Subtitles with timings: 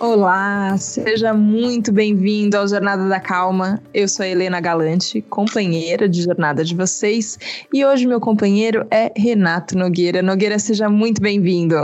[0.00, 3.82] Olá, seja muito bem-vindo ao Jornada da Calma.
[3.92, 7.38] Eu sou a Helena Galante, companheira de jornada de vocês,
[7.70, 10.22] e hoje meu companheiro é Renato Nogueira.
[10.22, 11.76] Nogueira, seja muito bem-vindo.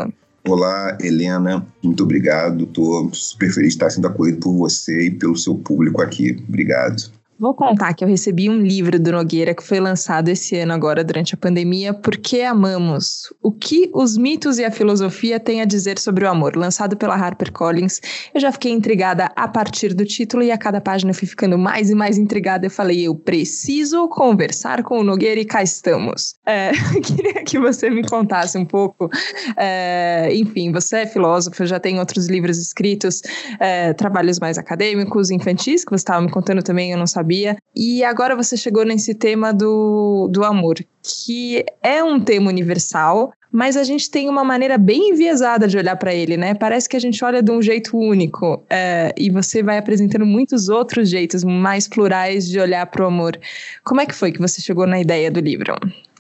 [0.49, 2.65] Olá, Helena, muito obrigado.
[2.65, 6.43] Estou super feliz de estar sendo acolhido por você e pelo seu público aqui.
[6.49, 7.11] Obrigado.
[7.39, 11.05] Vou contar que eu recebi um livro do Nogueira que foi lançado esse ano agora
[11.05, 13.31] durante a pandemia, Porque Amamos?
[13.43, 17.15] O que os mitos e a filosofia têm a dizer sobre o amor, lançado pela
[17.15, 18.01] HarperCollins.
[18.33, 21.59] Eu já fiquei intrigada a partir do título e a cada página eu fui ficando
[21.59, 22.65] mais e mais intrigada.
[22.65, 26.37] Eu falei, eu preciso conversar com o Nogueira e cá estamos.
[26.47, 26.73] É,
[27.05, 29.11] queria que você me contasse um pouco.
[29.59, 33.21] É, enfim, você é filósofo, já tem outros livros escritos,
[33.61, 37.57] é, trabalhos mais acadêmicos, infantis, que você estava me contando também, eu não sabia sabia.
[37.75, 43.77] E agora você chegou nesse tema do, do amor, que é um tema universal, mas
[43.77, 46.55] a gente tem uma maneira bem enviesada de olhar para ele, né?
[46.55, 50.69] Parece que a gente olha de um jeito único é, e você vai apresentando muitos
[50.69, 53.39] outros jeitos mais plurais de olhar para o amor.
[53.85, 55.75] Como é que foi que você chegou na ideia do livro?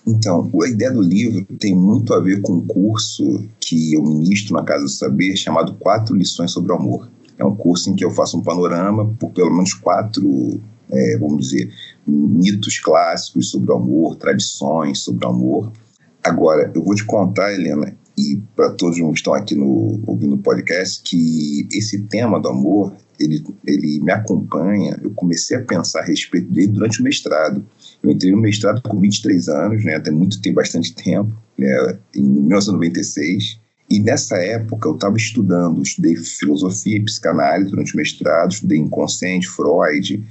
[0.07, 4.55] Então, a ideia do livro tem muito a ver com um curso que eu ministro
[4.55, 7.09] na Casa do Saber chamado Quatro Lições sobre o Amor.
[7.39, 11.49] É um curso em que eu faço um panorama por pelo menos quatro é, vamos
[11.49, 11.73] dizer,
[12.07, 15.73] mitos clássicos sobre o amor, tradições sobre o amor.
[16.23, 20.39] Agora, eu vou te contar, Helena, e para todos que estão aqui no, ouvindo o
[20.39, 26.05] podcast, que esse tema do amor, ele, ele me acompanha, eu comecei a pensar a
[26.05, 27.65] respeito dele durante o mestrado.
[28.03, 32.23] Eu entrei no mestrado com 23 anos, né, tem muito, tem bastante tempo, né, em
[32.23, 38.79] 1996, e nessa época eu estava estudando, estudei filosofia e psicanálise durante o mestrado, estudei
[38.79, 40.27] inconsciente, Freud,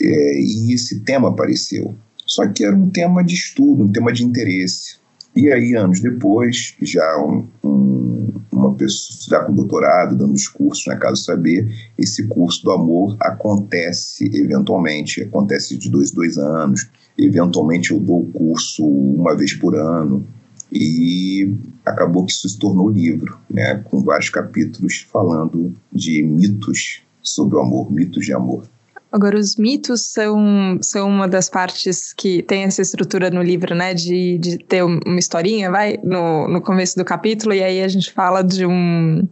[0.00, 1.94] é, e esse tema apareceu.
[2.26, 5.00] Só que era um tema de estudo, um tema de interesse.
[5.34, 10.86] E aí, anos depois, já um, um, uma pessoa, já com doutorado, dando os cursos
[10.86, 16.88] na Casa Saber, esse curso do amor acontece eventualmente, acontece de dois, dois anos.
[17.16, 20.24] Eventualmente eu dou o curso uma vez por ano.
[20.72, 21.52] E
[21.84, 27.60] acabou que isso se tornou livro, né, com vários capítulos falando de mitos sobre o
[27.60, 28.68] amor, mitos de amor.
[29.12, 33.92] Agora, os mitos são, são uma das partes que tem essa estrutura no livro, né?
[33.92, 38.12] De, de ter uma historinha, vai, no, no começo do capítulo, e aí a gente
[38.12, 39.28] fala de um,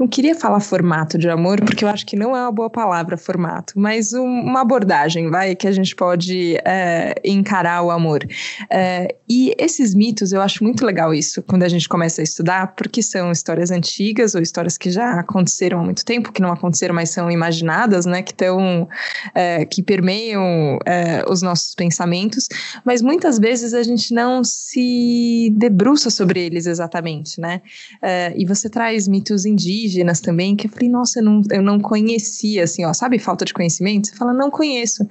[0.00, 3.18] não queria falar formato de amor, porque eu acho que não é uma boa palavra
[3.18, 8.26] formato, mas um, uma abordagem, vai, que a gente pode é, encarar o amor.
[8.70, 12.74] É, e esses mitos, eu acho muito legal isso, quando a gente começa a estudar,
[12.74, 16.94] porque são histórias antigas ou histórias que já aconteceram há muito tempo, que não aconteceram,
[16.94, 18.88] mas são imaginadas, né, que estão,
[19.34, 22.48] é, que permeiam é, os nossos pensamentos,
[22.86, 27.60] mas muitas vezes a gente não se debruça sobre eles exatamente, né?
[28.00, 31.62] É, e você traz mitos indígenas, indígenas também, que eu falei, nossa, eu não, eu
[31.62, 34.08] não conhecia, assim, ó, sabe falta de conhecimento?
[34.08, 35.06] Você fala, não conheço.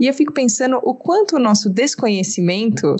[0.00, 2.96] E eu fico pensando o quanto o nosso desconhecimento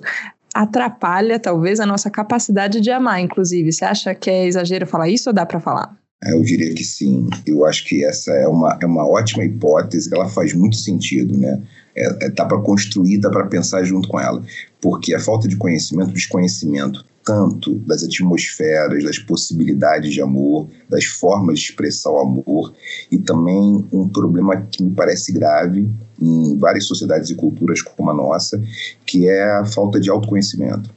[0.55, 3.73] atrapalha, talvez, a nossa capacidade de amar, inclusive.
[3.73, 5.97] Você acha que é exagero falar isso ou dá para falar?
[6.23, 7.29] É, eu diria que sim.
[7.47, 11.61] Eu acho que essa é uma, é uma ótima hipótese, ela faz muito sentido, né?
[11.95, 14.43] É, é, tá para construir, dá para pensar junto com ela.
[14.81, 21.59] Porque a falta de conhecimento, desconhecimento, tanto das atmosferas, das possibilidades de amor, das formas
[21.59, 22.73] de expressar o amor,
[23.11, 25.89] e também um problema que me parece grave
[26.21, 28.63] em várias sociedades e culturas como a nossa,
[29.07, 30.91] que é a falta de autoconhecimento.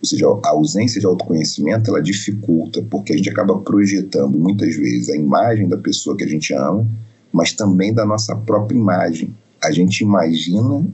[0.00, 5.08] Ou seja, a ausência de autoconhecimento ela dificulta, porque a gente acaba projetando muitas vezes
[5.08, 6.86] a imagem da pessoa que a gente ama,
[7.32, 9.32] mas também da nossa própria imagem.
[9.62, 10.84] A gente imagina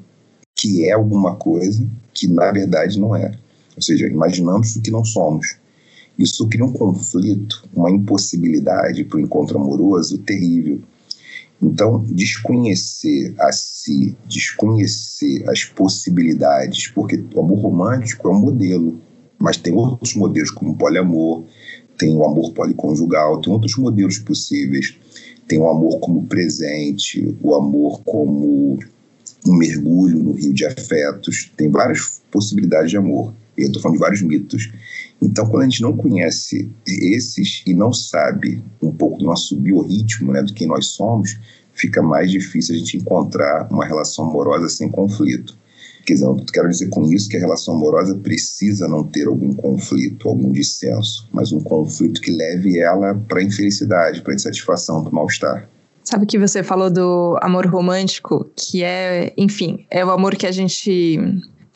[0.54, 3.32] que é alguma coisa que na verdade não é.
[3.78, 5.56] Ou seja, imaginamos o que não somos.
[6.18, 10.80] Isso cria um conflito, uma impossibilidade para o encontro amoroso terrível.
[11.62, 19.00] Então, desconhecer a si, desconhecer as possibilidades, porque o amor romântico é um modelo,
[19.38, 21.44] mas tem outros modelos como o poliamor,
[21.96, 24.96] tem o amor policonjugal, tem outros modelos possíveis.
[25.46, 28.76] Tem o amor como presente, o amor como
[29.46, 33.32] um mergulho no rio de afetos, tem várias possibilidades de amor.
[33.62, 34.70] Eu estou falando de vários mitos.
[35.20, 40.32] Então, quando a gente não conhece esses e não sabe um pouco do nosso biorritmo,
[40.32, 41.38] né, do que nós somos,
[41.74, 45.56] fica mais difícil a gente encontrar uma relação amorosa sem conflito.
[46.06, 49.52] Quer dizer, eu quero dizer com isso que a relação amorosa precisa não ter algum
[49.52, 55.02] conflito, algum dissenso, mas um conflito que leve ela para a infelicidade, para a insatisfação,
[55.02, 55.68] para mal-estar.
[56.04, 60.52] Sabe que você falou do amor romântico, que é, enfim, é o amor que a
[60.52, 61.18] gente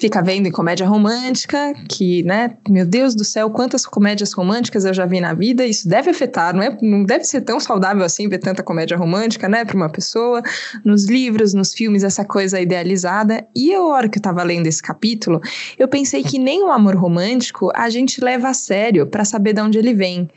[0.03, 4.93] fica vendo em comédia romântica, que, né, meu Deus do céu, quantas comédias românticas eu
[4.93, 8.29] já vi na vida, isso deve afetar, não, é, não deve ser tão saudável assim
[8.29, 10.43] ver tanta comédia romântica, né, para uma pessoa,
[10.85, 13.47] nos livros, nos filmes, essa coisa idealizada.
[13.55, 15.41] E a hora que eu tava lendo esse capítulo,
[15.79, 19.61] eu pensei que nem o amor romântico a gente leva a sério para saber de
[19.61, 20.29] onde ele vem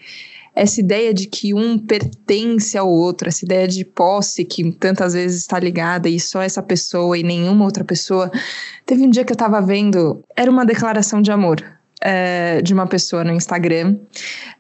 [0.56, 5.42] essa ideia de que um pertence ao outro, essa ideia de posse que tantas vezes
[5.42, 8.32] está ligada e só essa pessoa e nenhuma outra pessoa.
[8.86, 11.62] Teve um dia que eu estava vendo, era uma declaração de amor
[12.02, 13.98] é, de uma pessoa no Instagram,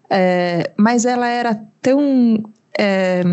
[0.09, 2.43] é, mas ela era tão
[2.77, 3.23] é,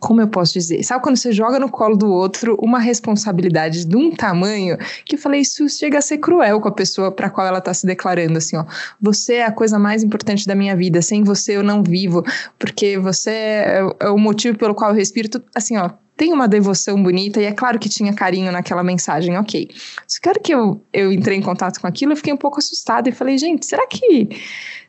[0.00, 0.82] como eu posso dizer?
[0.82, 5.18] Sabe quando você joga no colo do outro uma responsabilidade de um tamanho que eu
[5.18, 8.38] falei, isso chega a ser cruel com a pessoa para qual ela está se declarando
[8.38, 8.64] assim, ó.
[9.00, 12.24] Você é a coisa mais importante da minha vida, sem você eu não vivo,
[12.58, 17.02] porque você é, é o motivo pelo qual eu respiro, assim, ó tem uma devoção
[17.02, 19.70] bonita, e é claro que tinha carinho naquela mensagem, ok.
[20.06, 23.08] Só que que eu, eu entrei em contato com aquilo, eu fiquei um pouco assustada
[23.08, 24.28] e falei, gente, será que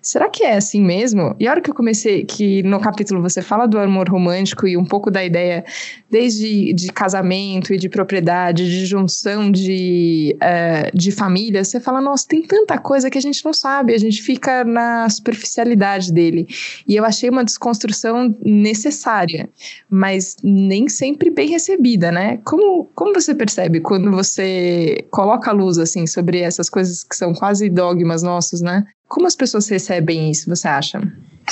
[0.02, 1.36] será que é assim mesmo?
[1.40, 4.76] E a hora que eu comecei, que no capítulo você fala do amor romântico e
[4.76, 5.64] um pouco da ideia
[6.10, 12.28] desde de casamento e de propriedade, de junção de, uh, de família, você fala, nossa,
[12.28, 16.48] tem tanta coisa que a gente não sabe, a gente fica na superficialidade dele.
[16.88, 19.50] E eu achei uma desconstrução necessária,
[19.90, 22.40] mas nem sempre bem recebida, né?
[22.44, 27.34] Como, como você percebe quando você coloca a luz, assim, sobre essas coisas que são
[27.34, 28.86] quase dogmas nossos, né?
[29.12, 30.98] Como as pessoas recebem isso, você acha?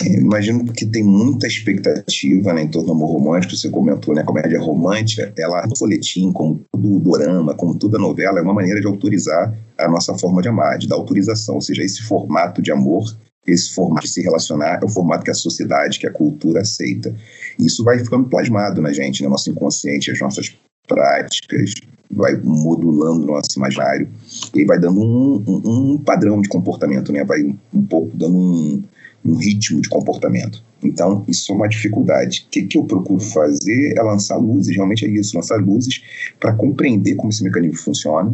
[0.01, 3.53] É, imagino que tem muita expectativa né, em torno do amor romântico.
[3.53, 4.21] Você comentou, né?
[4.21, 8.53] A comédia romântica, ela, o folhetim, como todo o dorama, como toda novela, é uma
[8.53, 11.55] maneira de autorizar a nossa forma de amar, de dar autorização.
[11.55, 13.13] Ou seja, esse formato de amor,
[13.45, 17.13] esse formato de se relacionar, é o formato que a sociedade, que a cultura aceita.
[17.59, 20.55] Isso vai ficando plasmado na gente, no nosso inconsciente, as nossas
[20.87, 21.73] práticas,
[22.09, 24.07] vai modulando o nosso imaginário
[24.53, 27.23] e vai dando um, um, um, padrão de comportamento, né?
[27.23, 27.43] Vai
[27.73, 28.83] um pouco dando um,
[29.25, 30.63] um, ritmo de comportamento.
[30.83, 32.45] Então, isso é uma dificuldade.
[32.47, 36.01] O que, que eu procuro fazer é lançar luzes, realmente é isso, lançar luzes
[36.39, 38.33] para compreender como esse mecanismo funciona,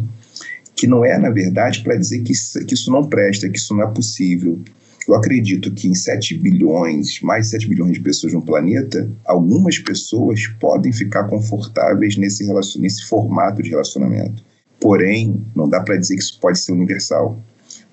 [0.74, 3.74] que não é, na verdade, para dizer que isso, que isso não presta, que isso
[3.74, 4.60] não é possível,
[5.08, 9.78] eu acredito que em 7 bilhões, mais de 7 bilhões de pessoas no planeta, algumas
[9.78, 12.44] pessoas podem ficar confortáveis nesse,
[12.78, 14.44] nesse formato de relacionamento.
[14.80, 17.38] Porém, não dá para dizer que isso pode ser universal.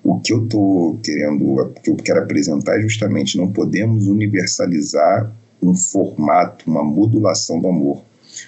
[0.02, 5.32] O que eu estou querendo, o que eu quero apresentar é justamente não podemos universalizar
[5.62, 8.04] um formato, uma modulação do amor.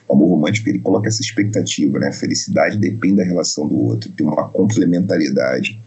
[0.09, 2.09] O amor romântico ele coloca essa expectativa, né?
[2.09, 5.81] A felicidade depende da relação do outro, tem uma complementariedade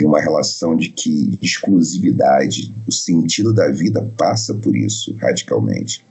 [0.00, 6.02] tem uma relação de que exclusividade, o sentido da vida passa por isso radicalmente.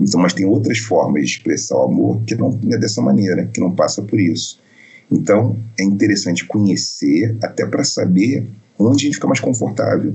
[0.00, 3.60] Então, mas tem outras formas de expressar o amor que não é dessa maneira, que
[3.60, 4.58] não passa por isso.
[5.10, 8.46] Então, é interessante conhecer até para saber
[8.78, 10.14] onde a gente fica mais confortável.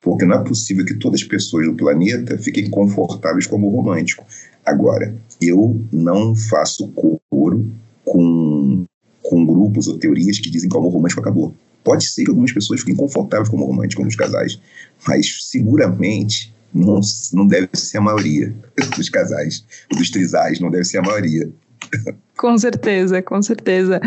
[0.00, 3.76] Porque não é possível que todas as pessoas do planeta fiquem confortáveis com o amor
[3.76, 4.26] romântico.
[4.66, 7.70] Agora, eu não faço coro
[8.04, 8.84] com,
[9.22, 11.54] com grupos ou teorias que dizem que o amor romântico acabou.
[11.84, 14.60] Pode ser que algumas pessoas fiquem confortáveis como romântico nos casais,
[15.06, 17.00] mas seguramente não,
[17.32, 18.54] não deve ser a maioria
[18.96, 21.50] dos casais, dos trisais, não deve ser a maioria.
[22.36, 24.00] Com certeza, com certeza.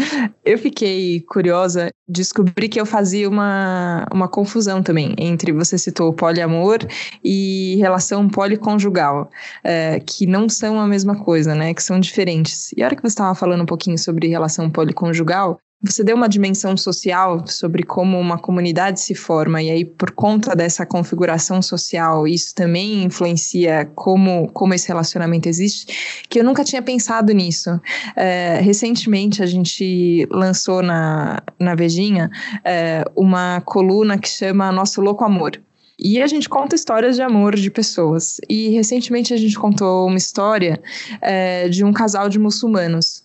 [0.44, 6.80] Eu fiquei curiosa, descobri que eu fazia uma, uma confusão também entre, você citou poliamor
[7.24, 9.30] e relação policonjugal,
[9.64, 11.74] é, que não são a mesma coisa, né?
[11.74, 12.74] Que são diferentes.
[12.76, 16.28] E a hora que você estava falando um pouquinho sobre relação policonjugal, você deu uma
[16.28, 22.28] dimensão social sobre como uma comunidade se forma, e aí, por conta dessa configuração social,
[22.28, 27.70] isso também influencia como, como esse relacionamento existe, que eu nunca tinha pensado nisso.
[28.16, 32.32] É, recentemente, a gente lançou na, na Vejinha
[32.64, 35.62] é, uma coluna que chama Nosso Louco Amor.
[35.98, 38.38] E a gente conta histórias de amor de pessoas.
[38.50, 40.82] E recentemente a gente contou uma história
[41.22, 43.25] é, de um casal de muçulmanos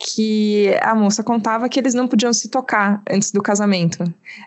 [0.00, 4.02] que a moça contava que eles não podiam se tocar antes do casamento.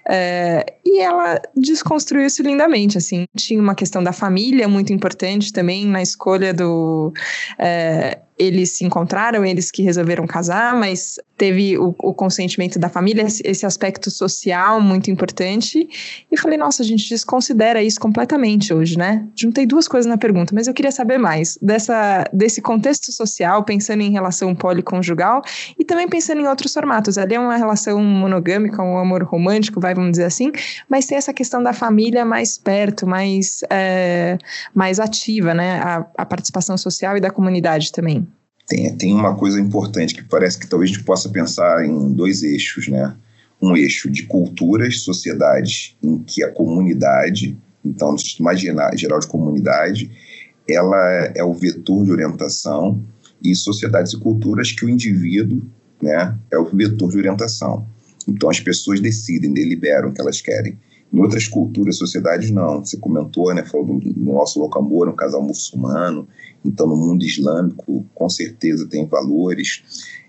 [0.09, 3.25] É, e ela desconstruiu isso lindamente, assim.
[3.37, 7.13] Tinha uma questão da família muito importante também na escolha do...
[7.59, 13.25] É, eles se encontraram, eles que resolveram casar, mas teve o, o, consentimento da família,
[13.43, 15.87] esse aspecto social muito importante.
[16.31, 19.27] E falei, nossa, a gente desconsidera isso completamente hoje, né?
[19.35, 24.01] Juntei duas coisas na pergunta, mas eu queria saber mais dessa, desse contexto social, pensando
[24.01, 25.41] em relação policonjugal
[25.77, 27.17] e também pensando em outros formatos.
[27.17, 30.51] Ali é uma relação monogâmica, um amor romântico, vai, vamos dizer assim,
[30.87, 34.37] mas tem essa questão da família mais perto, mais, é,
[34.73, 35.79] mais ativa, né?
[35.81, 38.27] A, a participação social e da comunidade também.
[38.67, 42.43] Tem, tem uma coisa importante que parece que talvez a gente possa pensar em dois
[42.43, 43.15] eixos, né?
[43.63, 50.11] um eixo de culturas, sociedades em que a comunidade, então, no sistema geral de comunidade,
[50.67, 53.01] ela é o vetor de orientação
[53.41, 55.61] e sociedades e culturas que o indivíduo
[56.01, 57.87] né, é o vetor de orientação.
[58.27, 60.77] Então, as pessoas decidem, deliberam o que elas querem.
[61.13, 62.83] Em outras culturas, sociedades, não.
[62.83, 66.27] Você comentou, né, falou do, do nosso Locambora, um casal muçulmano.
[66.65, 69.83] Então, no mundo islâmico, com certeza tem valores.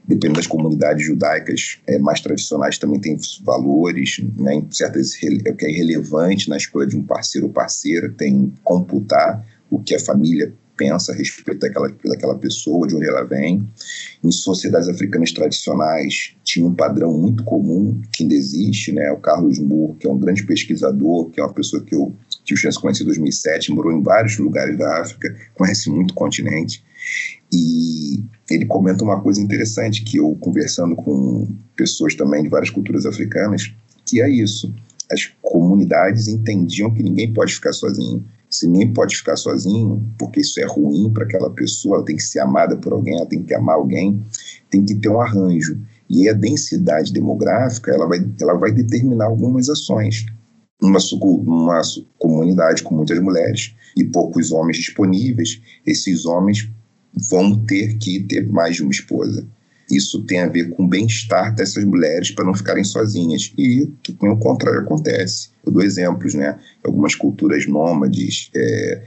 [0.06, 4.22] Dependendo das comunidades judaicas é, mais tradicionais, também tem valores.
[4.36, 8.52] Né, em certas, o que é irrelevante na escolha de um parceiro ou parceira, tem
[8.62, 13.66] computar o que a família pensa a respeito daquela, daquela pessoa, de onde ela vem.
[14.22, 19.10] Em sociedades africanas tradicionais, tinha um padrão muito comum que ainda existe, né?
[19.12, 22.14] O Carlos Moore, que é um grande pesquisador, que é uma pessoa que eu
[22.44, 26.14] tive chance de conhecer em 2007, morou em vários lugares da África, conhece muito o
[26.14, 26.84] continente.
[27.52, 33.06] E ele comenta uma coisa interessante que eu, conversando com pessoas também de várias culturas
[33.06, 33.72] africanas,
[34.04, 34.74] que é isso.
[35.10, 40.60] As comunidades entendiam que ninguém pode ficar sozinho se nem pode ficar sozinho, porque isso
[40.60, 43.52] é ruim para aquela pessoa, ela tem que ser amada por alguém, ela tem que
[43.52, 44.22] amar alguém,
[44.70, 45.80] tem que ter um arranjo.
[46.08, 50.26] E a densidade demográfica ela vai, ela vai determinar algumas ações.
[50.80, 51.80] Uma, uma
[52.18, 56.70] comunidade com muitas mulheres e poucos homens disponíveis, esses homens
[57.28, 59.46] vão ter que ter mais de uma esposa.
[59.90, 63.52] Isso tem a ver com o bem-estar dessas mulheres para não ficarem sozinhas.
[63.58, 65.50] E o contrário acontece.
[65.64, 66.58] Eu dou exemplos, né?
[66.82, 69.02] Algumas culturas nômades, é,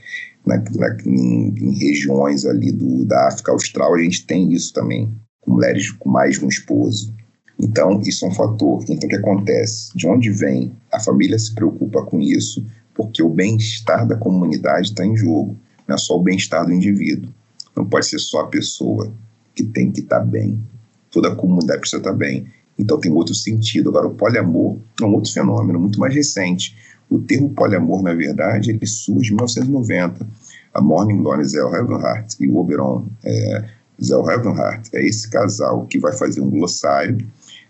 [0.45, 5.11] na, na, em, em, regiões ali do, da África Austral, a gente tem isso também,
[5.41, 7.13] com mulheres com mais de um esposo.
[7.59, 8.83] Então, isso é um fator.
[8.87, 9.89] Então, o que acontece?
[9.95, 10.71] De onde vem?
[10.91, 12.63] A família se preocupa com isso
[12.97, 15.55] porque o bem-estar da comunidade está em jogo,
[15.87, 17.31] não é só o bem-estar do indivíduo.
[17.75, 19.13] Não pode ser só a pessoa
[19.57, 20.61] que tem que estar tá bem.
[21.09, 22.45] Toda a comunidade precisa estar tá bem.
[22.77, 23.89] Então tem outro sentido.
[23.89, 26.77] Agora, o poliamor é um outro fenômeno, muito mais recente.
[27.09, 30.27] O termo poliamor, na verdade, ele surge em 1990.
[30.73, 33.69] A Morning Glory Zell Ravenhart e o Oberon é,
[34.03, 37.17] Zell Ravenhart é esse casal que vai fazer um glossário.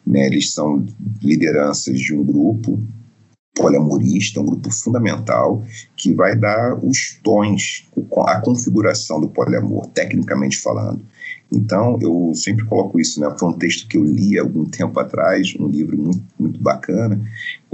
[0.05, 0.85] Né, eles são
[1.21, 2.81] lideranças de um grupo
[3.53, 5.63] poliamorista, um grupo fundamental
[5.97, 7.85] que vai dar os tons,
[8.25, 11.03] a configuração do poliamor, tecnicamente falando.
[11.51, 13.33] Então, eu sempre coloco isso, né?
[13.39, 17.21] Foi um texto que eu li algum tempo atrás, um livro muito, muito bacana.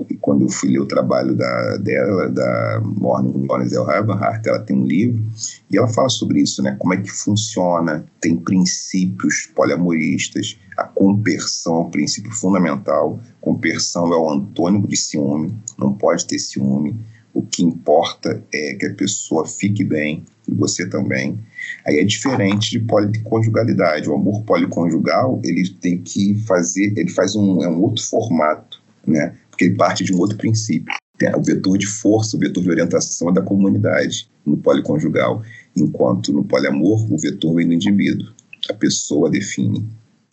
[0.10, 4.78] E quando eu fui ler o trabalho da, dela, da Morning Lorenzel Ravenhart, ela tem
[4.78, 5.24] um livro
[5.72, 6.76] e ela fala sobre isso, né?
[6.78, 13.20] Como é que funciona, tem princípios poliamoristas, a compersão é um princípio fundamental.
[13.42, 16.96] Compersão é o antônimo de ciúme, não pode ter ciúme.
[17.34, 21.40] O que importa é que a pessoa fique bem, e você também
[21.86, 24.10] Aí é diferente de policonjugalidade.
[24.10, 29.36] O amor policonjugal, ele tem que fazer, ele faz um, é um outro formato, né?
[29.50, 30.94] Porque ele parte de um outro princípio.
[31.38, 35.42] O vetor de força, o vetor de orientação é da comunidade no policonjugal,
[35.76, 38.28] enquanto no poliamor o vetor vem do indivíduo.
[38.70, 39.86] A pessoa define.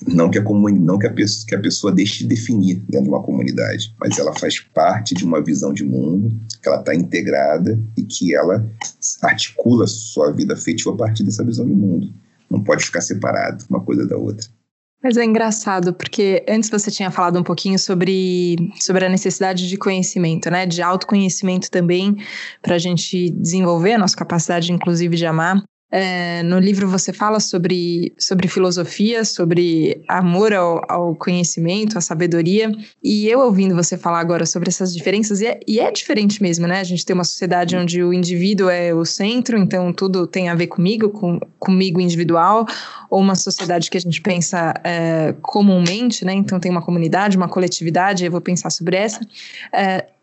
[0.06, 3.08] Não que a, não que a, pessoa, que a pessoa deixe de definir dentro de
[3.10, 7.78] uma comunidade, mas ela faz parte de uma visão de mundo, que ela está integrada
[7.96, 8.66] e que ela
[9.22, 12.12] articula sua vida afetiva a partir dessa visão de mundo.
[12.50, 14.48] Não pode ficar separado uma coisa da outra.
[15.02, 19.78] Mas é engraçado, porque antes você tinha falado um pouquinho sobre, sobre a necessidade de
[19.78, 20.66] conhecimento, né?
[20.66, 22.16] De autoconhecimento também,
[22.60, 25.62] para a gente desenvolver a nossa capacidade, inclusive, de amar.
[25.92, 32.70] É, no livro você fala sobre, sobre filosofia, sobre amor ao, ao, conhecimento, à sabedoria.
[33.02, 36.66] E eu ouvindo você falar agora sobre essas diferenças, e é, e é, diferente mesmo,
[36.66, 36.80] né?
[36.80, 40.54] A gente tem uma sociedade onde o indivíduo é o centro, então tudo tem a
[40.54, 42.66] ver comigo, com, comigo individual,
[43.10, 46.34] ou uma sociedade que a gente pensa é, comumente, né?
[46.34, 49.20] Então tem uma comunidade, uma coletividade, eu vou pensar sobre essa.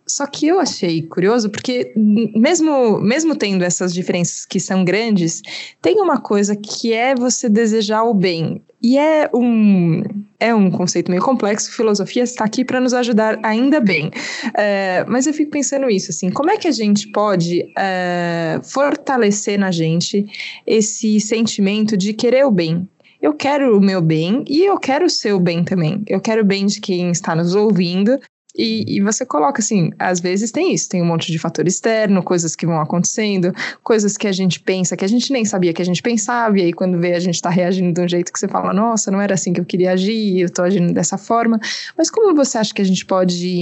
[0.07, 5.41] Só que eu achei curioso porque mesmo mesmo tendo essas diferenças que são grandes,
[5.81, 8.61] tem uma coisa que é você desejar o bem.
[8.81, 10.03] E é um
[10.39, 11.71] é um conceito meio complexo.
[11.71, 14.11] Filosofia está aqui para nos ajudar ainda bem.
[14.55, 19.59] É, mas eu fico pensando isso assim, como é que a gente pode é, fortalecer
[19.59, 20.25] na gente
[20.65, 22.87] esse sentimento de querer o bem,
[23.21, 26.03] eu quero o meu bem e eu quero o seu bem também.
[26.07, 28.19] Eu quero o bem de quem está nos ouvindo
[28.57, 32.23] e, e, você coloca assim, às vezes tem isso, tem um monte de fator externo,
[32.23, 35.81] coisas que vão acontecendo, coisas que a gente pensa que a gente nem sabia que
[35.81, 38.39] a gente pensava, e aí quando vê a gente está reagindo de um jeito que
[38.39, 41.59] você fala, nossa, não era assim que eu queria agir, eu estou agindo dessa forma.
[41.97, 43.55] Mas como você acha que a gente pode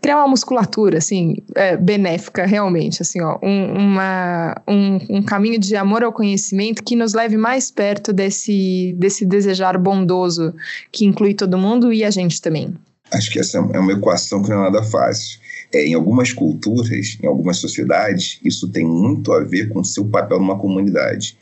[0.00, 5.76] criar uma musculatura, assim, é, benéfica realmente, assim, ó, um, uma, um, um caminho de
[5.76, 10.54] amor ao conhecimento que nos leve mais perto desse, desse desejar bondoso
[10.90, 12.74] que inclui todo mundo e a gente também?
[13.10, 15.38] Acho que essa é uma equação que não é nada fácil.
[15.72, 20.04] É, em algumas culturas, em algumas sociedades, isso tem muito a ver com o seu
[20.04, 21.36] papel numa comunidade.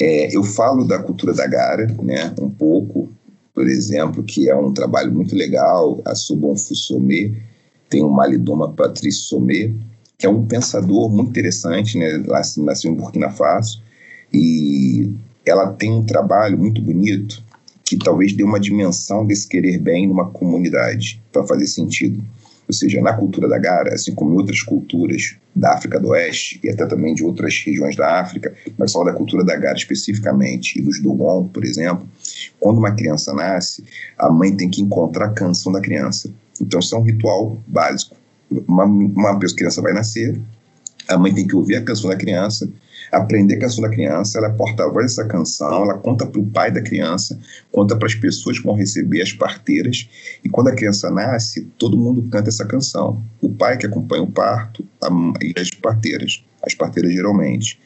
[0.00, 3.10] É, eu falo da cultura da Gara, né, um pouco,
[3.54, 7.32] por exemplo, que é um trabalho muito legal, a Sobon Somé,
[7.88, 9.72] tem o Malidoma Patrice Somé,
[10.16, 12.22] que é um pensador muito interessante, né,
[12.58, 13.82] nasceu em Burkina Faso,
[14.32, 15.12] e
[15.44, 17.42] ela tem um trabalho muito bonito
[17.96, 22.22] que talvez dê uma dimensão desse querer bem numa comunidade, para fazer sentido.
[22.68, 26.60] Ou seja, na cultura da Gara, assim como em outras culturas da África do Oeste
[26.62, 30.78] e até também de outras regiões da África, mas só da cultura da Gara especificamente,
[30.78, 32.08] e dos Dogon, por exemplo,
[32.60, 33.82] quando uma criança nasce,
[34.16, 36.32] a mãe tem que encontrar a canção da criança.
[36.60, 38.14] Então, isso é um ritual básico.
[38.68, 40.40] Uma, uma criança vai nascer,
[41.08, 42.70] a mãe tem que ouvir a canção da criança,
[43.12, 46.70] aprender a canção da criança, ela é porta-voz dessa canção, ela conta para o pai
[46.70, 47.38] da criança,
[47.72, 50.08] conta para as pessoas que vão receber as parteiras,
[50.44, 53.22] e quando a criança nasce, todo mundo canta essa canção.
[53.40, 55.08] O pai que acompanha o parto a,
[55.42, 57.78] e as parteiras, as parteiras geralmente.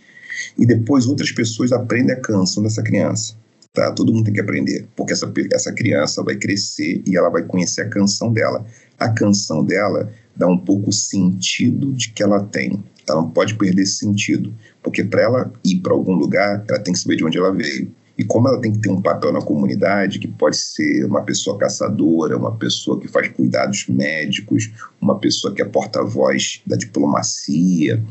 [0.59, 3.35] E depois outras pessoas aprendem a canção dessa criança.
[3.73, 3.91] Tá?
[3.91, 7.83] Todo mundo tem que aprender, porque essa, essa criança vai crescer e ela vai conhecer
[7.83, 8.65] a canção dela.
[8.99, 12.83] A canção dela dá um pouco o sentido de que ela tem.
[13.09, 16.93] Ela não pode perder esse sentido, porque para ela ir para algum lugar, ela tem
[16.93, 17.93] que saber de onde ela veio.
[18.17, 21.59] E como ela tem que ter um papel na comunidade, que pode ser uma pessoa
[21.59, 28.03] caçadora, uma pessoa que faz cuidados médicos, uma pessoa que é porta-voz da diplomacia,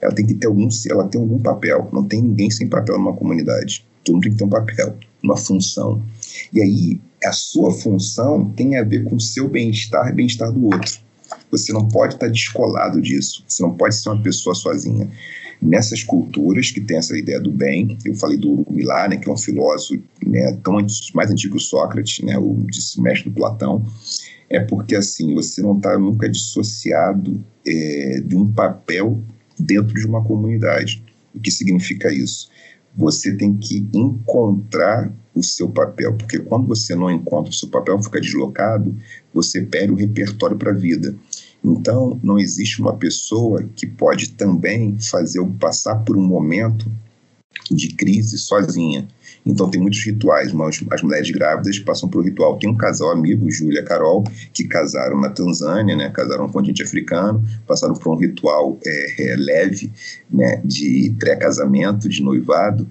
[0.00, 1.88] ela tem que ter algum, ela tem algum papel.
[1.92, 3.84] Não tem ninguém sem papel numa comunidade.
[4.02, 6.02] Todo mundo tem que ter um papel, uma função.
[6.52, 10.64] E aí, a sua função tem a ver com o seu bem-estar e bem-estar do
[10.64, 11.00] outro.
[11.50, 13.44] Você não pode estar descolado disso.
[13.46, 15.10] Você não pode ser uma pessoa sozinha.
[15.60, 19.32] Nessas culturas que tem essa ideia do bem, eu falei do Milá, né, que é
[19.32, 20.78] um filósofo né, tão
[21.14, 22.66] mais antigo que Sócrates, né, o
[22.98, 23.84] mestre do Platão,
[24.48, 29.22] é porque assim você não está nunca dissociado é, de um papel
[29.58, 31.04] dentro de uma comunidade.
[31.34, 32.48] O que significa isso?
[32.96, 38.02] Você tem que encontrar o seu papel, porque quando você não encontra o seu papel,
[38.02, 38.96] fica deslocado,
[39.32, 41.14] você perde o repertório para a vida.
[41.62, 46.90] Então, não existe uma pessoa que pode também fazer passar por um momento
[47.70, 49.06] de crise sozinha.
[49.44, 50.52] Então, tem muitos rituais.
[50.90, 52.58] As mulheres grávidas passam por um ritual.
[52.58, 56.10] Tem um casal amigo, Júlia e Carol, que casaram na Tanzânia, né?
[56.10, 59.92] casaram no continente africano, passaram por um ritual é, é, leve
[60.30, 60.60] né?
[60.64, 62.86] de pré-casamento, de noivado.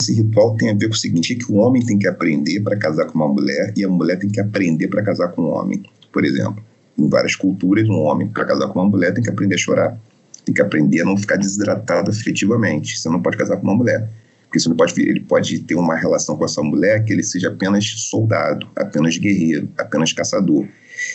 [0.00, 2.60] Esse ritual tem a ver com o seguinte: é que o homem tem que aprender
[2.60, 5.54] para casar com uma mulher e a mulher tem que aprender para casar com um
[5.54, 5.82] homem.
[6.12, 6.62] Por exemplo,
[6.98, 9.98] em várias culturas, um homem, para casar com uma mulher, tem que aprender a chorar.
[10.44, 12.98] Tem que aprender a não ficar desidratado afetivamente.
[12.98, 14.08] Você não pode casar com uma mulher.
[14.44, 17.48] Porque você não pode, ele pode ter uma relação com essa mulher que ele seja
[17.48, 20.66] apenas soldado, apenas guerreiro, apenas caçador.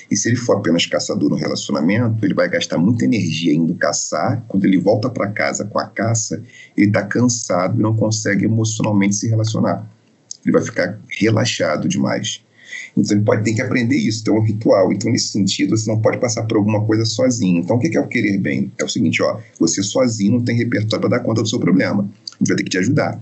[0.09, 4.43] E se ele for apenas caçador no relacionamento, ele vai gastar muita energia indo caçar.
[4.47, 6.43] Quando ele volta para casa com a caça,
[6.77, 9.89] ele está cansado e não consegue emocionalmente se relacionar.
[10.43, 12.43] Ele vai ficar relaxado demais.
[12.95, 14.91] Então ele pode ter que aprender isso, ter um ritual.
[14.91, 17.61] Então, nesse sentido, você não pode passar por alguma coisa sozinho.
[17.61, 18.71] Então, o que é o querer bem?
[18.77, 22.03] É o seguinte, ó, você sozinho não tem repertório para dar conta do seu problema.
[22.03, 23.21] A gente vai ter que te ajudar.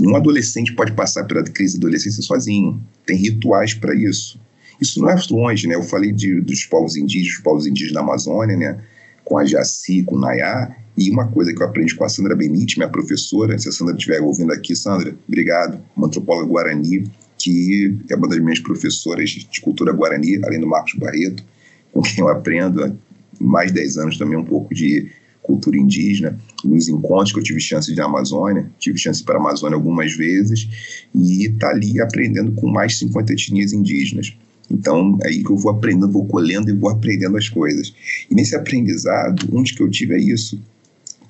[0.00, 2.80] Um adolescente pode passar pela crise da adolescência sozinho.
[3.06, 4.40] Tem rituais para isso.
[4.80, 5.74] Isso não é longe, né?
[5.74, 8.80] Eu falei de, dos povos indígenas, dos povos indígenas da Amazônia, né?
[9.24, 10.74] Com a Jaci, com o Nayá.
[10.96, 13.94] E uma coisa que eu aprendi com a Sandra Benite, minha professora, se a Sandra
[13.94, 17.04] estiver ouvindo aqui, Sandra, obrigado, uma antropóloga guarani,
[17.38, 21.44] que é uma das minhas professoras de cultura guarani, além do Marcos Barreto,
[21.92, 22.92] com quem eu aprendo há
[23.40, 25.10] mais de 10 anos também um pouco de
[25.42, 29.76] cultura indígena, nos encontros que eu tive chance de Amazônia, tive chance para a Amazônia
[29.76, 30.68] algumas vezes,
[31.14, 34.36] e está ali aprendendo com mais de 50 etnias indígenas.
[34.70, 37.94] Então, é aí que eu vou aprendendo, vou colhendo e vou aprendendo as coisas.
[38.30, 40.60] E nesse aprendizado, onde que eu tive é isso.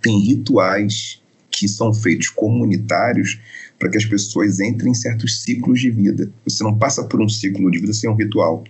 [0.03, 3.39] Tem rituais que são feitos comunitários
[3.79, 6.31] para que as pessoas entrem em certos ciclos de vida.
[6.45, 8.65] Você não passa por um ciclo de vida sem um ritual.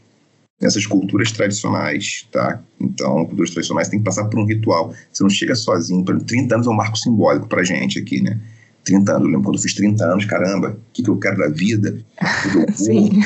[0.60, 2.60] Nessas culturas tradicionais, tá?
[2.80, 4.92] Então, culturas tradicionais tem que passar por um ritual.
[5.12, 6.04] Você não chega sozinho.
[6.04, 8.40] 30 anos é um marco simbólico para gente aqui, né?
[8.82, 9.22] 30 anos.
[9.22, 12.04] Eu lembro quando eu fiz 30 anos, caramba, o que, que eu quero da vida?
[12.74, 13.20] Sim.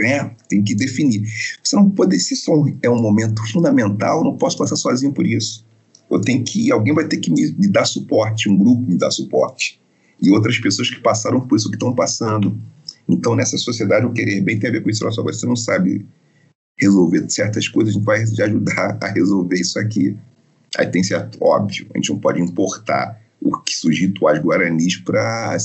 [0.00, 1.28] é, tem que definir.
[1.62, 2.50] Você não pode, se isso
[2.82, 5.66] é um momento fundamental, eu não posso passar sozinho por isso.
[6.10, 9.10] Eu tenho que, alguém vai ter que me, me dar suporte, um grupo me dar
[9.10, 9.78] suporte
[10.20, 12.56] e outras pessoas que passaram por isso que estão passando.
[13.08, 15.10] Então, nessa sociedade, o querer bem tem a ver com isso.
[15.10, 16.06] Só você não sabe
[16.78, 20.16] resolver certas coisas, a gente vai te ajudar a resolver isso aqui.
[20.76, 25.56] Aí tem certo, óbvio, a gente não pode importar o que os rituais guaranis para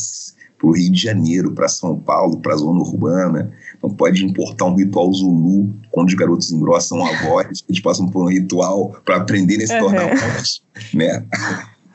[0.64, 3.52] o Rio de Janeiro, para São Paulo, para a zona urbana.
[3.84, 8.24] Não pode importar um ritual Zulu quando os garotos engrossam a voz, eles passam por
[8.24, 10.12] um ritual para aprenderem a se tornar uhum.
[10.12, 11.26] homens, né?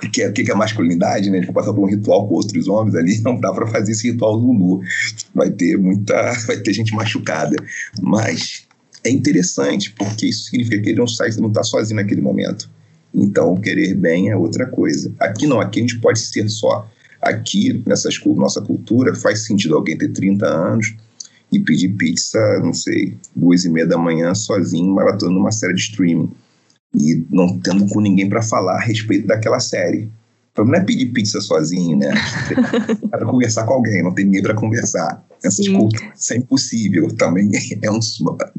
[0.03, 1.39] O que, é, que é masculinidade, né?
[1.39, 4.11] Eles vão passar por um ritual com outros homens ali, não dá para fazer esse
[4.11, 4.81] ritual Zulu.
[5.35, 7.57] Vai ter muita, vai ter gente machucada.
[8.01, 8.67] Mas
[9.05, 12.69] é interessante, porque isso significa que ele não sai, não está sozinho naquele momento.
[13.15, 15.13] Então, querer bem é outra coisa.
[15.19, 16.87] Aqui não, aqui a gente pode ser só.
[17.23, 20.95] Aqui, nessa nossa cultura, faz sentido alguém ter 30 anos
[21.51, 25.81] e pedir pizza, não sei, duas e meia da manhã sozinho, maratonando uma série de
[25.81, 26.31] streaming.
[26.95, 30.11] E não tendo com ninguém para falar a respeito daquela série.
[30.53, 32.15] Então não é pedir pizza sozinho, né?
[33.11, 35.23] Para conversar com alguém, não tem ninguém para conversar.
[35.45, 37.09] Essas coisas, isso é impossível.
[37.15, 37.51] Também
[37.83, 38.01] é um,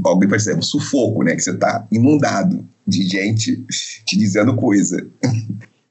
[0.04, 1.36] alguém vai dizer, um sufoco, né?
[1.36, 3.66] Que você está inundado de gente
[4.06, 5.10] te dizendo coisa.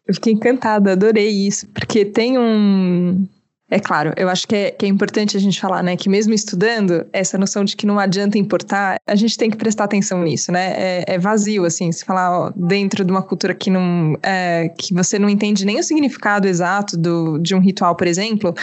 [0.07, 3.27] Eu fiquei encantada, adorei isso, porque tem um,
[3.69, 6.33] é claro, eu acho que é, que é, importante a gente falar, né, que mesmo
[6.33, 10.53] estudando, essa noção de que não adianta importar, a gente tem que prestar atenção nisso,
[10.53, 10.73] né?
[10.77, 14.95] É, é vazio, assim, se falar ó, dentro de uma cultura que não, é, que
[14.95, 18.55] você não entende nem o significado exato do, de um ritual, por exemplo,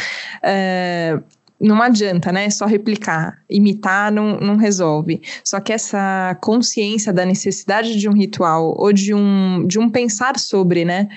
[0.41, 1.19] é,
[1.59, 2.49] não adianta, né?
[2.49, 5.21] Só replicar, imitar não, não resolve.
[5.43, 10.39] Só que essa consciência da necessidade de um ritual ou de um, de um pensar
[10.39, 11.09] sobre, né?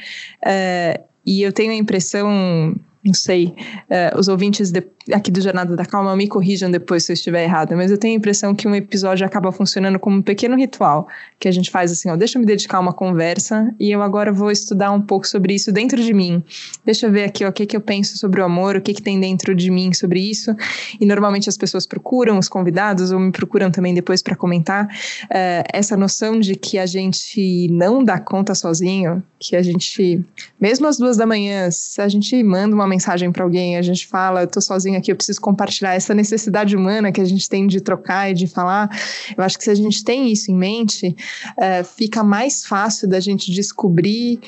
[0.44, 2.74] É, e eu tenho a impressão
[3.06, 7.12] não sei, uh, os ouvintes de, aqui do Jornada da Calma me corrijam depois se
[7.12, 10.22] eu estiver errada, mas eu tenho a impressão que um episódio acaba funcionando como um
[10.22, 11.06] pequeno ritual,
[11.38, 14.02] que a gente faz assim, ó, deixa eu me dedicar a uma conversa e eu
[14.02, 16.42] agora vou estudar um pouco sobre isso dentro de mim.
[16.84, 18.94] Deixa eu ver aqui ó, o que, que eu penso sobre o amor, o que,
[18.94, 20.54] que tem dentro de mim sobre isso.
[21.00, 25.64] E normalmente as pessoas procuram os convidados ou me procuram também depois para comentar uh,
[25.72, 30.24] essa noção de que a gente não dá conta sozinho, que a gente,
[30.60, 34.06] mesmo às duas da manhã, se a gente manda uma mensagem para alguém, a gente
[34.06, 37.66] fala, eu tô sozinho aqui, eu preciso compartilhar essa necessidade humana que a gente tem
[37.66, 38.88] de trocar e de falar.
[39.36, 41.14] Eu acho que se a gente tem isso em mente,
[41.58, 44.40] é, fica mais fácil da gente descobrir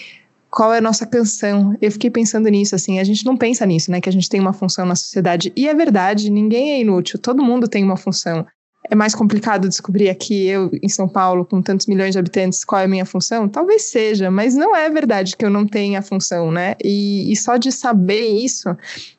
[0.50, 1.76] qual é a nossa canção.
[1.80, 4.00] Eu fiquei pensando nisso, assim, a gente não pensa nisso, né?
[4.00, 5.52] Que a gente tem uma função na sociedade.
[5.54, 8.46] E é verdade, ninguém é inútil, todo mundo tem uma função
[8.90, 12.80] é mais complicado descobrir aqui, eu em São Paulo, com tantos milhões de habitantes, qual
[12.80, 13.48] é a minha função?
[13.48, 16.74] Talvez seja, mas não é verdade que eu não tenha função, né?
[16.82, 18.74] E, e só de saber isso,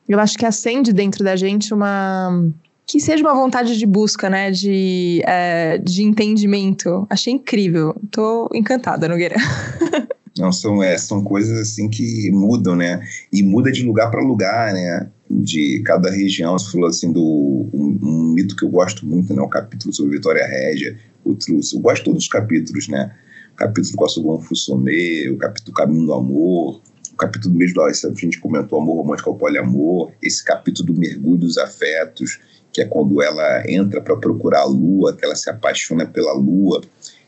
[0.08, 2.50] eu acho que acende dentro da gente uma.
[2.86, 4.50] Que seja uma vontade de busca, né?
[4.50, 7.06] De, é, de entendimento.
[7.08, 7.94] Achei incrível.
[8.10, 9.36] Tô encantada, Nogueira.
[10.36, 13.00] Não, são, é, são coisas assim que mudam, né?
[13.32, 15.08] E muda de lugar para lugar, né?
[15.30, 16.58] De cada região.
[16.58, 19.40] Você falou assim do um, um, mito que eu gosto muito, né?
[19.40, 21.72] O capítulo sobre Vitória Régia, outros.
[21.72, 23.14] Eu gosto de todos os capítulos, né?
[23.52, 27.82] O capítulo do Assogon Fussomê, o capítulo Caminho do Amor, o capítulo do mês do
[27.82, 32.40] a gente comentou Amor Romântico ao Poliamor, esse capítulo do Mergulho dos Afetos,
[32.72, 36.80] que é quando ela entra para procurar a lua, que ela se apaixona pela lua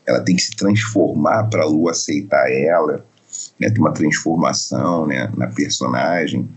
[0.05, 3.05] ela tem que se transformar para a Lua aceitar ela,
[3.59, 6.47] né, ter uma transformação né, na personagem.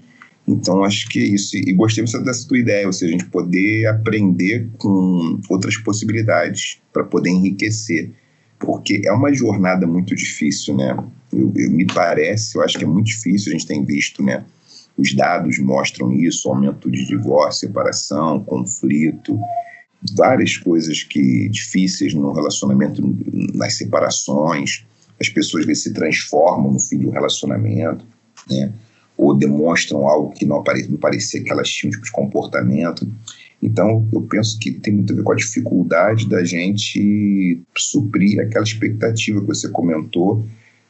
[0.46, 1.56] Então, acho que é isso.
[1.56, 7.04] E gostei dessa tua ideia, ou seja, a gente poder aprender com outras possibilidades para
[7.04, 8.12] poder enriquecer.
[8.58, 10.96] Porque é uma jornada muito difícil, né?
[11.32, 14.44] Eu, eu, me parece, eu acho que é muito difícil, a gente tem visto, né?
[14.96, 19.38] Os dados mostram isso, aumento de divórcio, separação, conflito
[20.14, 23.02] várias coisas que difíceis no relacionamento,
[23.54, 24.84] nas separações,
[25.20, 28.04] as pessoas se transformam no fim do relacionamento,
[28.50, 28.72] né?
[29.16, 33.10] Ou demonstram algo que não, apare, não parecia que elas tinham tipo de comportamento.
[33.62, 38.64] Então, eu penso que tem muito a ver com a dificuldade da gente suprir aquela
[38.64, 40.44] expectativa que você comentou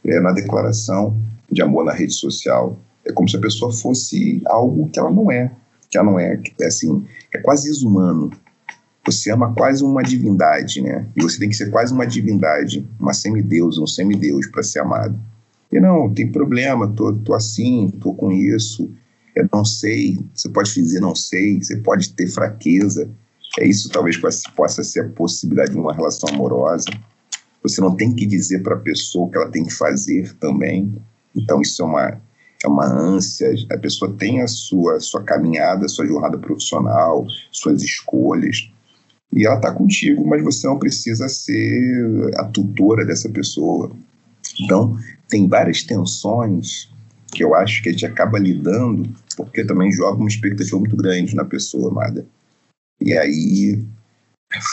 [0.04, 1.16] é, na declaração
[1.50, 2.78] de amor na rede social.
[3.04, 5.52] É como se a pessoa fosse algo que ela não é,
[5.88, 8.32] que ela não é, é assim, é quase desumano
[9.06, 11.06] você ama quase uma divindade, né?
[11.16, 15.16] E você tem que ser quase uma divindade, uma semideus, um semideus para ser amado.
[15.76, 18.90] E não, tem problema, tô, tô assim, tô com isso,
[19.34, 20.18] eu não sei.
[20.34, 23.10] Você pode dizer não sei, você pode ter fraqueza.
[23.60, 26.86] É isso talvez possa ser a possibilidade de uma relação amorosa.
[27.62, 30.94] Você não tem que dizer para a pessoa o que ela tem que fazer também.
[31.36, 32.20] Então isso é uma
[32.64, 33.52] é uma ânsia.
[33.70, 38.70] A pessoa tem a sua sua caminhada, sua jornada profissional, suas escolhas
[39.30, 43.90] e ela está contigo, mas você não precisa ser a tutora dessa pessoa.
[44.58, 44.96] Então,
[45.28, 46.88] tem várias tensões
[47.32, 51.34] que eu acho que a gente acaba lidando, porque também joga uma expectativa muito grande
[51.34, 52.26] na pessoa amada.
[53.00, 53.84] E aí,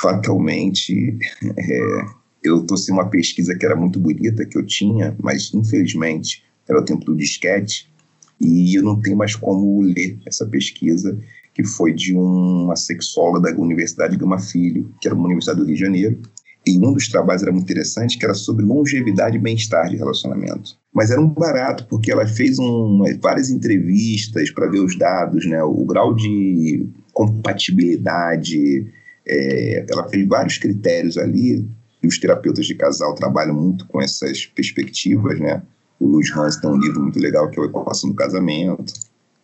[0.01, 1.17] fatalmente,
[1.57, 2.05] é,
[2.43, 6.85] eu trouxe uma pesquisa que era muito bonita, que eu tinha, mas infelizmente era o
[6.85, 7.91] tempo do disquete,
[8.39, 11.17] E eu não tenho mais como ler essa pesquisa,
[11.53, 15.75] que foi de uma sexóloga da Universidade Gama Filho, que era uma universidade do Rio
[15.75, 16.21] de Janeiro,
[16.65, 20.77] e um dos trabalhos era muito interessante, que era sobre longevidade e bem-estar de relacionamento.
[20.93, 25.61] Mas era um barato, porque ela fez um, várias entrevistas para ver os dados, né,
[25.61, 28.87] o grau de compatibilidade,
[29.27, 31.67] é, ela fez vários critérios ali,
[32.01, 35.61] e os terapeutas de casal trabalham muito com essas perspectivas, né?
[35.99, 38.93] O Luiz Hans tem um livro muito legal que é o Equação do Casamento,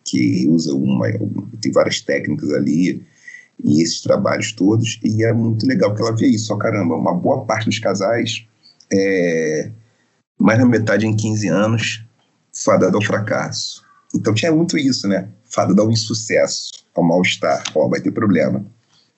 [0.04, 1.08] que usa uma,
[1.60, 3.02] tem várias técnicas ali,
[3.64, 7.14] e esses trabalhos todos, e é muito legal que ela vê isso, ó, caramba, uma
[7.14, 8.46] boa parte dos casais,
[8.92, 9.70] é,
[10.38, 12.04] mais da metade em 15 anos,
[12.52, 13.82] fadada ao fracasso.
[14.14, 15.28] Então tinha muito isso, né?
[15.44, 18.64] Fadada ao insucesso, ao mal-estar, ó, vai ter problema.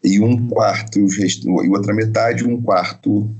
[0.02, 3.34] E um quarto, e outra metade, um quarto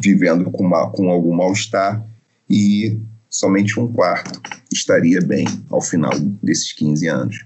[0.00, 2.06] vivendo com, com algum mal-estar,
[2.48, 6.12] e somente um quarto estaria bem ao final
[6.42, 7.44] desses 15 anos.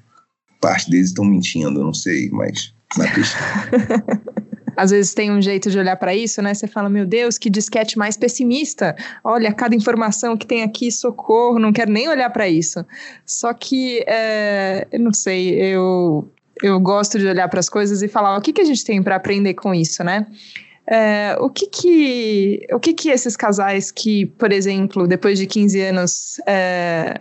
[0.61, 3.39] Parte deles estão mentindo, não sei, mas na pista.
[4.77, 6.53] Às vezes tem um jeito de olhar para isso, né?
[6.53, 8.95] Você fala, meu Deus, que disquete mais pessimista.
[9.25, 12.85] Olha, cada informação que tem aqui, socorro, não quero nem olhar para isso.
[13.25, 16.31] Só que, é, eu não sei, eu,
[16.63, 19.03] eu gosto de olhar para as coisas e falar, o que, que a gente tem
[19.03, 20.27] para aprender com isso, né?
[20.87, 25.81] É, o que que, o que que esses casais que, por exemplo, depois de 15
[25.81, 27.19] anos é,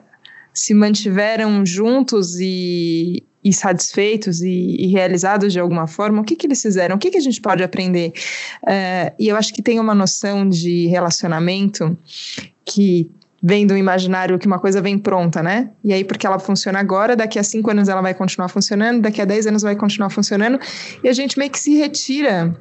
[0.54, 6.48] se mantiveram juntos e, e satisfeitos e, e, realizados de alguma forma, o que, que
[6.48, 6.96] eles fizeram?
[6.96, 8.12] O que, que a gente pode aprender?
[8.64, 11.96] Uh, e eu acho que tem uma noção de relacionamento
[12.66, 13.08] que
[13.44, 15.70] vem do imaginário que uma coisa vem pronta, né?
[15.84, 19.22] E aí, porque ela funciona agora, daqui a cinco anos ela vai continuar funcionando, daqui
[19.22, 20.60] a dez anos vai continuar funcionando,
[21.04, 22.60] e a gente meio que se retira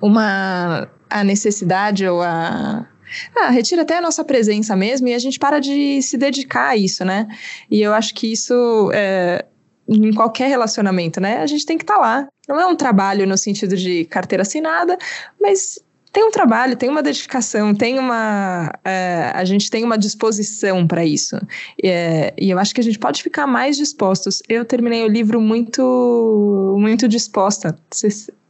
[0.00, 2.88] uma a necessidade ou a
[3.36, 6.76] ah, retira até a nossa presença mesmo e a gente para de se dedicar a
[6.76, 7.28] isso, né?
[7.70, 9.44] E eu acho que isso é,
[9.88, 11.38] em qualquer relacionamento, né?
[11.38, 12.28] A gente tem que estar tá lá.
[12.48, 14.96] Não é um trabalho no sentido de carteira assinada,
[15.40, 15.78] mas
[16.12, 18.70] tem um trabalho, tem uma dedicação, tem uma.
[18.84, 21.36] É, a gente tem uma disposição para isso.
[21.82, 24.42] É, e eu acho que a gente pode ficar mais dispostos.
[24.46, 27.74] Eu terminei o livro muito, muito disposta.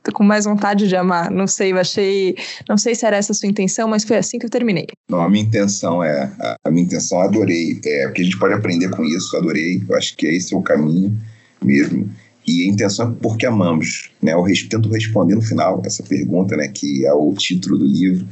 [0.03, 1.31] Tô com mais vontade de amar.
[1.31, 2.37] Não sei, eu achei.
[2.69, 4.87] Não sei se era essa a sua intenção, mas foi assim que eu terminei.
[5.09, 6.31] Não, a minha intenção é.
[6.65, 7.81] A minha intenção, adorei.
[7.85, 9.83] É, o que a gente pode aprender com isso, adorei.
[9.88, 11.17] Eu acho que esse é o caminho
[11.62, 12.11] mesmo.
[12.47, 14.11] E a intenção é porque amamos.
[14.21, 14.33] Né?
[14.33, 18.27] Eu tento responder no final essa pergunta, né, que é o título do livro.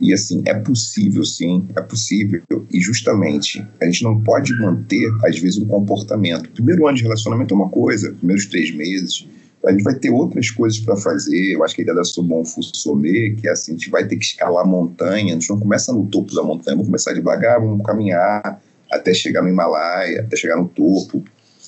[0.00, 2.42] E assim, é possível, sim, é possível.
[2.70, 6.50] E justamente, a gente não pode manter, às vezes, um comportamento.
[6.50, 9.26] Primeiro ano de relacionamento é uma coisa, primeiros três meses.
[9.66, 11.54] A gente vai ter outras coisas para fazer.
[11.54, 14.16] Eu acho que a ideia da Sobon Fussomé, que é assim, a gente vai ter
[14.16, 15.34] que escalar montanha.
[15.34, 19.42] A gente não começa no topo da montanha, vamos começar devagar, vamos caminhar até chegar
[19.42, 21.24] no Himalaia, até chegar no topo.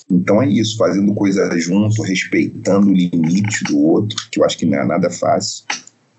[0.09, 4.65] Então é isso, fazendo coisa junto, respeitando o limite do outro, que eu acho que
[4.65, 5.65] não é nada fácil,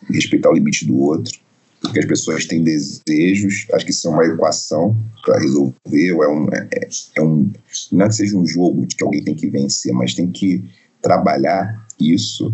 [0.08, 1.36] respeitar o limite do outro,
[1.80, 6.28] porque as pessoas têm desejos, acho que isso é uma equação para resolver, ou é
[6.28, 7.50] um, é, é, um.
[7.90, 10.70] Não é que seja um jogo de que alguém tem que vencer, mas tem que
[11.00, 12.52] trabalhar isso,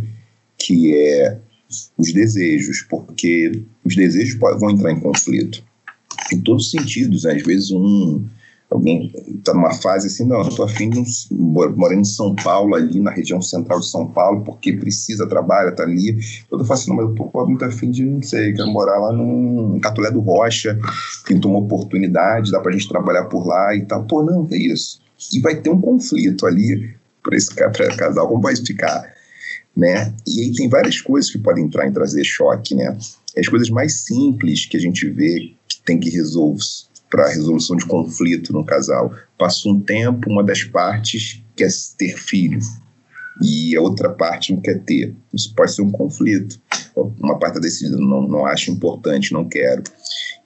[0.58, 1.38] que é
[1.98, 5.62] os desejos, porque os desejos vão entrar em conflito
[6.32, 7.24] em todos os sentidos.
[7.24, 7.34] Né?
[7.34, 8.24] Às vezes, um
[8.70, 13.00] alguém está numa fase assim, não, eu estou afim de morando em São Paulo, ali
[13.00, 16.18] na região central de São Paulo, porque precisa, trabalha, está ali.
[16.50, 19.12] Eu falo assim, não, mas eu estou muito afim de, não sei, quero morar lá
[19.12, 20.78] num Catulé do Rocha,
[21.24, 24.04] pintou uma oportunidade, dá para a gente trabalhar por lá e tal.
[24.04, 25.00] Pô, não, é isso.
[25.32, 26.94] E vai ter um conflito ali
[27.26, 29.12] para esse pra casal, como vai ficar?
[29.76, 30.14] Né?
[30.26, 32.96] E aí tem várias coisas que podem entrar em trazer choque, né?
[33.36, 36.62] As coisas mais simples que a gente vê que tem que resolver
[37.10, 39.12] para resolução de conflito no casal.
[39.36, 42.58] Passa um tempo, uma das partes quer ter filho
[43.42, 45.14] e a outra parte não quer ter.
[45.34, 46.58] Isso pode ser um conflito.
[47.20, 49.82] Uma parte decidida não, não acha importante, não quero.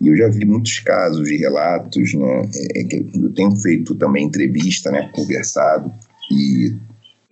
[0.00, 2.42] E eu já vi muitos casos de relatos, né?
[2.74, 5.08] É, é eu tenho feito também entrevista, né?
[5.14, 5.94] Conversado
[6.30, 6.76] e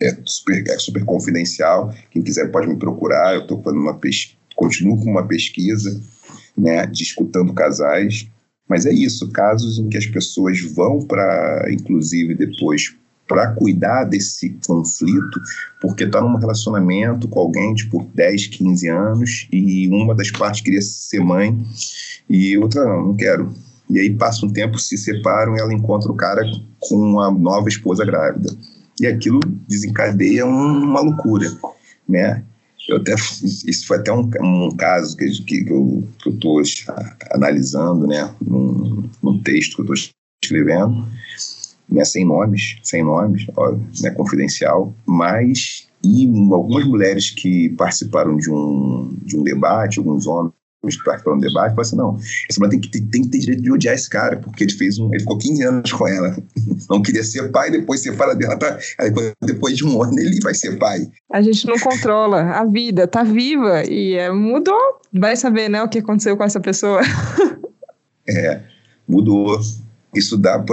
[0.00, 1.94] é super, é super confidencial.
[2.11, 3.34] Quem quiser pode me procurar.
[3.34, 6.00] Eu estou fazendo uma pesquisa, continuo com uma pesquisa,
[6.56, 6.87] né?
[6.87, 8.28] Discutando casais
[8.68, 12.94] mas é isso, casos em que as pessoas vão para, inclusive depois,
[13.26, 15.40] para cuidar desse conflito,
[15.80, 20.82] porque está num relacionamento com alguém tipo 10, 15 anos e uma das partes queria
[20.82, 21.58] ser mãe
[22.28, 23.54] e outra não, não quero.
[23.88, 26.42] E aí passa um tempo, se separam e ela encontra o cara
[26.78, 28.50] com uma nova esposa grávida.
[29.00, 31.46] E aquilo desencadeia uma loucura,
[32.08, 32.44] né?
[32.88, 36.62] Eu até, isso foi até um, um caso que, que, eu estou
[37.32, 41.06] analisando, né, num, num texto que eu estou escrevendo,
[41.87, 48.50] né, sem nomes, sem nomes, ó, né, confidencial, mas e algumas mulheres que participaram de
[48.50, 50.54] um, de um debate, alguns homens
[50.86, 52.16] que participaram do debate, falaram assim, não,
[52.48, 54.98] essa mulher tem que, tem que ter direito de odiar esse cara, porque ele fez
[54.98, 56.36] um, ele ficou 15 anos com ela,
[56.88, 58.78] não queria ser pai, depois separa dela, tá,
[59.42, 61.08] depois de um ano ele vai ser pai.
[61.32, 64.78] A gente não controla, a vida tá viva e é, mudou,
[65.12, 67.00] vai saber, né, o que aconteceu com essa pessoa.
[68.28, 68.60] é,
[69.06, 69.58] mudou,
[70.14, 70.64] isso dá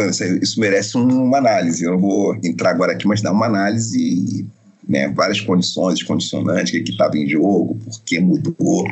[0.42, 1.84] isso merece uma análise.
[1.84, 4.46] Eu não vou entrar agora aqui, mas dá uma análise,
[4.88, 8.86] né, várias condições, condicionantes, o que estava em jogo, por que mudou,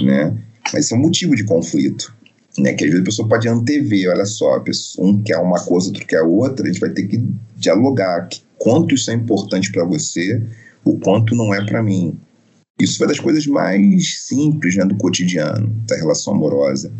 [0.00, 0.36] né?
[0.72, 2.14] Mas isso é um motivo de conflito,
[2.58, 2.72] né?
[2.72, 4.62] Que às vezes a pessoa pode antever, olha só,
[4.98, 7.24] um quer uma coisa, outro quer outra, a gente vai ter que
[7.56, 10.42] dialogar que quanto isso é importante para você,
[10.84, 12.18] o quanto não é para mim.
[12.80, 16.92] Isso foi das coisas mais simples, né, do cotidiano, da relação amorosa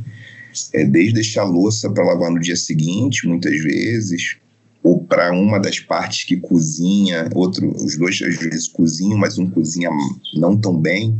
[0.72, 4.36] é, desde deixar a louça para lavar no dia seguinte, muitas vezes,
[4.82, 9.48] ou para uma das partes que cozinha, outro, os dois às vezes cozinham, mas um
[9.50, 9.90] cozinha
[10.34, 11.18] não tão bem,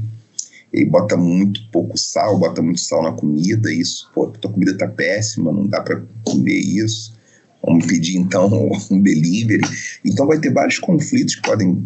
[0.72, 4.86] e bota muito pouco sal, bota muito sal na comida, isso, pô, tua comida tá
[4.86, 7.16] péssima, não dá para comer isso.
[7.64, 8.48] Vamos pedir então
[8.90, 9.62] um delivery.
[10.04, 11.84] Então vai ter vários conflitos que podem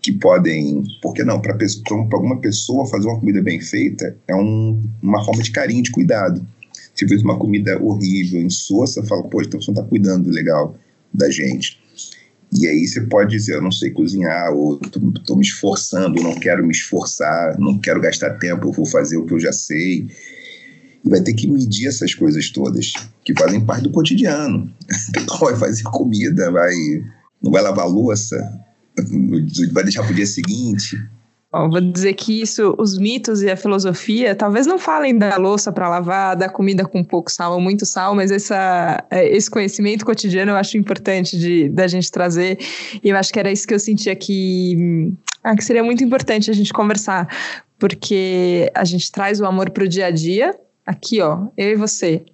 [0.00, 1.56] que podem, por que não, para
[2.12, 6.46] alguma pessoa fazer uma comida bem feita é um, uma forma de carinho, de cuidado
[6.98, 10.76] se fez uma comida horrível, insossa, fala, pô, então você não está cuidando legal
[11.14, 11.80] da gente.
[12.52, 16.64] E aí você pode dizer, eu não sei cozinhar, ou estou me esforçando, não quero
[16.64, 20.08] me esforçar, não quero gastar tempo, eu vou fazer o que eu já sei.
[21.04, 22.92] E vai ter que medir essas coisas todas,
[23.24, 24.72] que fazem parte do cotidiano.
[25.16, 26.74] Então vai fazer comida, vai,
[27.42, 28.36] não vai lavar louça,
[29.72, 30.98] vai deixar para o dia seguinte.
[31.50, 35.72] Bom, vou dizer que isso, os mitos e a filosofia, talvez não falem da louça
[35.72, 40.04] para lavar, da comida com pouco sal ou muito sal, mas essa, é, esse conhecimento
[40.04, 42.58] cotidiano eu acho importante de da gente trazer.
[43.02, 45.10] E eu acho que era isso que eu sentia que,
[45.42, 47.26] ah, que seria muito importante a gente conversar,
[47.78, 50.54] porque a gente traz o amor para o dia a dia.
[50.84, 52.26] Aqui, ó, eu e você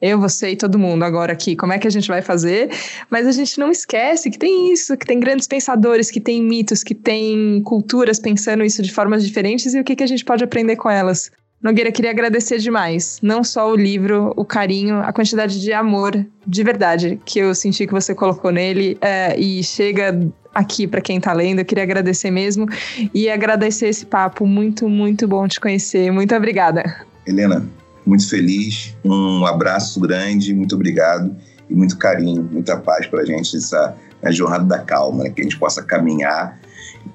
[0.00, 2.70] eu, você e todo mundo agora aqui, como é que a gente vai fazer?
[3.10, 6.82] Mas a gente não esquece que tem isso, que tem grandes pensadores, que tem mitos,
[6.82, 10.42] que tem culturas pensando isso de formas diferentes e o que, que a gente pode
[10.42, 11.30] aprender com elas.
[11.62, 13.18] Nogueira, queria agradecer demais.
[13.22, 17.86] Não só o livro, o carinho, a quantidade de amor, de verdade, que eu senti
[17.86, 20.18] que você colocou nele é, e chega
[20.54, 21.58] aqui para quem está lendo.
[21.58, 22.66] Eu queria agradecer mesmo
[23.12, 24.46] e agradecer esse papo.
[24.46, 26.10] Muito, muito bom te conhecer.
[26.10, 27.04] Muito obrigada.
[27.26, 27.68] Helena,
[28.10, 28.96] muito feliz.
[29.04, 31.34] Um abraço grande, muito obrigado
[31.68, 35.30] e muito carinho, muita paz para a gente essa a jornada da calma, né?
[35.30, 36.60] que a gente possa caminhar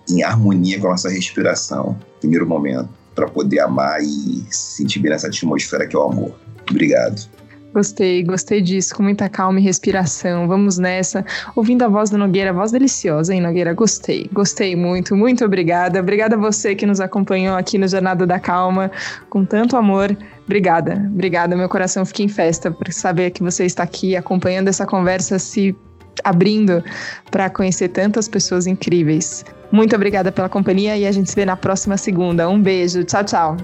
[0.10, 5.12] em harmonia com a nossa respiração, primeiro momento, para poder amar e se sentir bem
[5.12, 6.34] nessa atmosfera que é o amor.
[6.68, 7.30] Obrigado.
[7.76, 10.48] Gostei, gostei disso, com muita calma e respiração.
[10.48, 11.26] Vamos nessa.
[11.58, 13.74] Ouvindo a voz do Nogueira, voz deliciosa, hein, Nogueira?
[13.74, 16.00] Gostei, gostei muito, muito obrigada.
[16.00, 18.90] Obrigada a você que nos acompanhou aqui no Jornada da Calma,
[19.30, 20.18] com tanto amor.
[20.46, 21.54] Obrigada, obrigada.
[21.54, 25.76] Meu coração fica em festa por saber que você está aqui acompanhando essa conversa, se
[26.24, 26.82] abrindo
[27.30, 29.44] para conhecer tantas pessoas incríveis.
[29.70, 32.48] Muito obrigada pela companhia e a gente se vê na próxima segunda.
[32.48, 33.58] Um beijo, tchau, tchau.